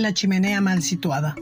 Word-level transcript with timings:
La 0.00 0.14
chimenea 0.14 0.62
mal 0.62 0.82
situada. 0.82 1.36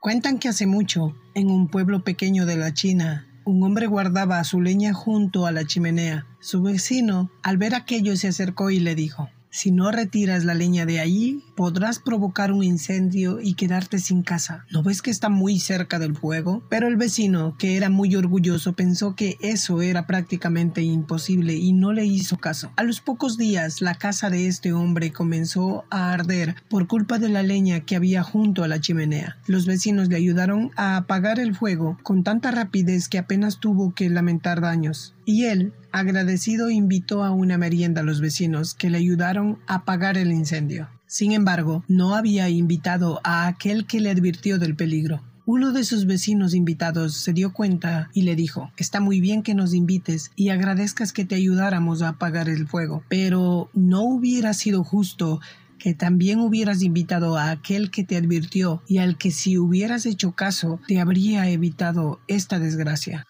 Cuentan 0.00 0.40
que 0.40 0.48
hace 0.48 0.66
mucho, 0.66 1.14
en 1.36 1.48
un 1.48 1.68
pueblo 1.68 2.02
pequeño 2.02 2.44
de 2.44 2.56
la 2.56 2.74
China, 2.74 3.28
un 3.44 3.62
hombre 3.62 3.86
guardaba 3.86 4.42
su 4.42 4.60
leña 4.60 4.92
junto 4.92 5.46
a 5.46 5.52
la 5.52 5.64
chimenea. 5.64 6.26
Su 6.40 6.60
vecino, 6.60 7.30
al 7.44 7.58
ver 7.58 7.76
aquello, 7.76 8.16
se 8.16 8.26
acercó 8.26 8.70
y 8.70 8.80
le 8.80 8.96
dijo, 8.96 9.30
si 9.52 9.70
no 9.70 9.90
retiras 9.90 10.44
la 10.44 10.54
leña 10.54 10.86
de 10.86 10.98
allí, 10.98 11.44
podrás 11.56 11.98
provocar 11.98 12.52
un 12.52 12.64
incendio 12.64 13.38
y 13.38 13.52
quedarte 13.52 13.98
sin 13.98 14.22
casa. 14.22 14.64
¿No 14.70 14.82
ves 14.82 15.02
que 15.02 15.10
está 15.10 15.28
muy 15.28 15.60
cerca 15.60 15.98
del 15.98 16.16
fuego? 16.16 16.62
Pero 16.70 16.88
el 16.88 16.96
vecino, 16.96 17.54
que 17.58 17.76
era 17.76 17.90
muy 17.90 18.16
orgulloso, 18.16 18.72
pensó 18.72 19.14
que 19.14 19.36
eso 19.42 19.82
era 19.82 20.06
prácticamente 20.06 20.80
imposible 20.80 21.54
y 21.54 21.74
no 21.74 21.92
le 21.92 22.06
hizo 22.06 22.38
caso. 22.38 22.72
A 22.76 22.82
los 22.82 23.02
pocos 23.02 23.36
días, 23.36 23.82
la 23.82 23.94
casa 23.94 24.30
de 24.30 24.46
este 24.46 24.72
hombre 24.72 25.12
comenzó 25.12 25.84
a 25.90 26.14
arder 26.14 26.56
por 26.70 26.86
culpa 26.86 27.18
de 27.18 27.28
la 27.28 27.42
leña 27.42 27.80
que 27.80 27.94
había 27.94 28.22
junto 28.22 28.64
a 28.64 28.68
la 28.68 28.80
chimenea. 28.80 29.36
Los 29.46 29.66
vecinos 29.66 30.08
le 30.08 30.16
ayudaron 30.16 30.70
a 30.76 30.96
apagar 30.96 31.38
el 31.38 31.54
fuego 31.54 31.98
con 32.02 32.24
tanta 32.24 32.52
rapidez 32.52 33.06
que 33.06 33.18
apenas 33.18 33.60
tuvo 33.60 33.92
que 33.94 34.08
lamentar 34.08 34.62
daños. 34.62 35.12
Y 35.24 35.44
él, 35.44 35.72
agradecido, 35.92 36.70
invitó 36.70 37.24
a 37.24 37.30
una 37.30 37.58
merienda 37.58 38.00
a 38.00 38.04
los 38.04 38.20
vecinos 38.20 38.74
que 38.74 38.90
le 38.90 38.98
ayudaron 38.98 39.58
a 39.66 39.76
apagar 39.76 40.18
el 40.18 40.32
incendio. 40.32 40.88
Sin 41.06 41.32
embargo, 41.32 41.84
no 41.88 42.14
había 42.14 42.48
invitado 42.48 43.20
a 43.22 43.46
aquel 43.46 43.86
que 43.86 44.00
le 44.00 44.10
advirtió 44.10 44.58
del 44.58 44.74
peligro. 44.74 45.22
Uno 45.44 45.72
de 45.72 45.84
sus 45.84 46.06
vecinos 46.06 46.54
invitados 46.54 47.16
se 47.16 47.32
dio 47.32 47.52
cuenta 47.52 48.08
y 48.14 48.22
le 48.22 48.36
dijo, 48.36 48.70
Está 48.76 49.00
muy 49.00 49.20
bien 49.20 49.42
que 49.42 49.54
nos 49.54 49.74
invites 49.74 50.30
y 50.36 50.50
agradezcas 50.50 51.12
que 51.12 51.24
te 51.24 51.34
ayudáramos 51.34 52.00
a 52.00 52.10
apagar 52.10 52.48
el 52.48 52.66
fuego, 52.66 53.02
pero 53.08 53.68
¿no 53.74 54.02
hubiera 54.02 54.54
sido 54.54 54.84
justo 54.84 55.40
que 55.78 55.94
también 55.94 56.38
hubieras 56.38 56.82
invitado 56.82 57.36
a 57.36 57.50
aquel 57.50 57.90
que 57.90 58.04
te 58.04 58.16
advirtió 58.16 58.82
y 58.86 58.98
al 58.98 59.18
que 59.18 59.32
si 59.32 59.58
hubieras 59.58 60.06
hecho 60.06 60.32
caso 60.32 60.80
te 60.86 61.00
habría 61.00 61.48
evitado 61.48 62.20
esta 62.28 62.60
desgracia? 62.60 63.26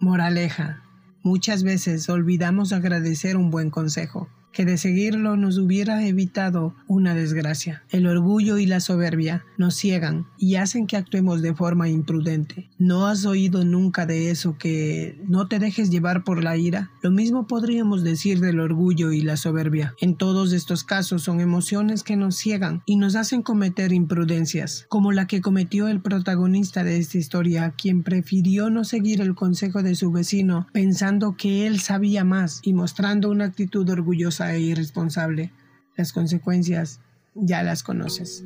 Moraleja. 0.00 0.89
Muchas 1.22 1.62
veces 1.64 2.08
olvidamos 2.08 2.72
agradecer 2.72 3.36
un 3.36 3.50
buen 3.50 3.68
consejo 3.70 4.28
que 4.52 4.64
de 4.64 4.78
seguirlo 4.78 5.36
nos 5.36 5.58
hubiera 5.58 6.06
evitado 6.06 6.74
una 6.86 7.14
desgracia. 7.14 7.82
El 7.90 8.06
orgullo 8.06 8.58
y 8.58 8.66
la 8.66 8.80
soberbia 8.80 9.44
nos 9.58 9.74
ciegan 9.74 10.26
y 10.38 10.56
hacen 10.56 10.86
que 10.86 10.96
actuemos 10.96 11.42
de 11.42 11.54
forma 11.54 11.88
imprudente. 11.88 12.68
¿No 12.78 13.06
has 13.06 13.26
oído 13.26 13.64
nunca 13.64 14.06
de 14.06 14.30
eso 14.30 14.56
que 14.58 15.20
no 15.26 15.48
te 15.48 15.58
dejes 15.58 15.90
llevar 15.90 16.24
por 16.24 16.42
la 16.42 16.56
ira? 16.56 16.90
Lo 17.02 17.10
mismo 17.10 17.46
podríamos 17.46 18.02
decir 18.02 18.40
del 18.40 18.60
orgullo 18.60 19.12
y 19.12 19.20
la 19.20 19.36
soberbia. 19.36 19.94
En 20.00 20.16
todos 20.16 20.52
estos 20.52 20.84
casos 20.84 21.22
son 21.22 21.40
emociones 21.40 22.02
que 22.02 22.16
nos 22.16 22.36
ciegan 22.36 22.82
y 22.86 22.96
nos 22.96 23.16
hacen 23.16 23.42
cometer 23.42 23.92
imprudencias, 23.92 24.86
como 24.88 25.12
la 25.12 25.26
que 25.26 25.40
cometió 25.40 25.88
el 25.88 26.00
protagonista 26.00 26.84
de 26.84 26.98
esta 26.98 27.18
historia, 27.18 27.74
quien 27.76 28.02
prefirió 28.02 28.70
no 28.70 28.84
seguir 28.84 29.20
el 29.20 29.34
consejo 29.34 29.82
de 29.82 29.94
su 29.94 30.10
vecino 30.10 30.66
pensando 30.72 31.36
que 31.36 31.66
él 31.66 31.80
sabía 31.80 32.24
más 32.24 32.60
y 32.62 32.72
mostrando 32.72 33.30
una 33.30 33.44
actitud 33.44 33.88
orgullosa 33.88 34.39
e 34.48 34.60
irresponsable. 34.60 35.52
Las 35.96 36.12
consecuencias 36.12 37.00
ya 37.34 37.62
las 37.62 37.82
conoces. 37.82 38.44